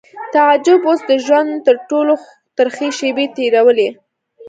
تعجب 0.33 0.81
اوس 0.89 0.99
د 1.09 1.11
ژوند 1.25 1.51
تر 1.65 1.75
ټولو 1.89 2.13
ترخې 2.57 2.89
شېبې 2.97 3.25
تېرولې 3.37 3.89